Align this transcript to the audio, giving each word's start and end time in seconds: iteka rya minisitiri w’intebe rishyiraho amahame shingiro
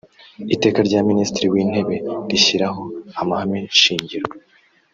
iteka 0.55 0.79
rya 0.87 0.99
minisitiri 1.09 1.47
w’intebe 1.53 1.95
rishyiraho 2.29 2.83
amahame 3.21 3.59
shingiro 3.79 4.27